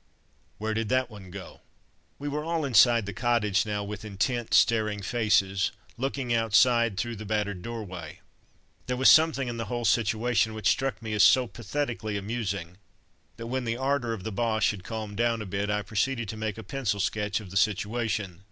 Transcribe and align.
_,"Where 0.56 0.72
did 0.72 0.88
that 0.88 1.10
one 1.10 1.30
go?" 1.30 1.60
We 2.18 2.26
were 2.26 2.42
all 2.42 2.64
inside 2.64 3.04
the 3.04 3.12
cottage 3.12 3.66
now, 3.66 3.84
with 3.84 4.02
intent, 4.02 4.54
staring 4.54 5.02
faces, 5.02 5.72
looking 5.98 6.32
outside 6.32 6.96
through 6.96 7.16
the 7.16 7.26
battered 7.26 7.60
doorway. 7.60 8.20
There 8.86 8.96
was 8.96 9.10
something 9.10 9.46
in 9.46 9.58
the 9.58 9.66
whole 9.66 9.84
situation 9.84 10.54
which 10.54 10.70
struck 10.70 11.02
me 11.02 11.12
as 11.12 11.22
so 11.22 11.46
pathetically 11.46 12.16
amusing, 12.16 12.78
that 13.36 13.48
when 13.48 13.66
the 13.66 13.76
ardour 13.76 14.14
of 14.14 14.24
the 14.24 14.32
Boches 14.32 14.70
had 14.70 14.84
calmed 14.84 15.18
down 15.18 15.42
a 15.42 15.44
bit, 15.44 15.68
I 15.68 15.82
proceeded 15.82 16.30
to 16.30 16.36
make 16.38 16.56
a 16.56 16.62
pencil 16.62 16.98
sketch 16.98 17.38
of 17.38 17.50
the 17.50 17.58
situation. 17.58 18.44